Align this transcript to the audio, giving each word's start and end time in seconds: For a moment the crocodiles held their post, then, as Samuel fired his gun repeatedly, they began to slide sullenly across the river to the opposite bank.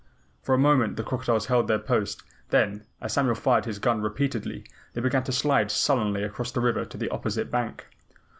For 0.41 0.55
a 0.55 0.57
moment 0.57 0.97
the 0.97 1.03
crocodiles 1.03 1.45
held 1.45 1.67
their 1.67 1.77
post, 1.77 2.23
then, 2.49 2.85
as 3.01 3.13
Samuel 3.13 3.35
fired 3.35 3.65
his 3.65 3.77
gun 3.77 4.01
repeatedly, 4.01 4.63
they 4.93 5.01
began 5.01 5.23
to 5.25 5.31
slide 5.31 5.69
sullenly 5.69 6.23
across 6.23 6.51
the 6.51 6.59
river 6.59 6.85
to 6.85 6.97
the 6.97 7.09
opposite 7.09 7.51
bank. 7.51 7.85